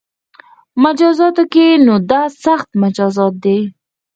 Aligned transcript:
مجازاتو 0.83 1.43
کې 1.53 1.65
نو 1.85 1.95
دا 2.11 2.21
سخت 2.43 2.69
مجازات 2.83 3.33
دي 3.43 3.59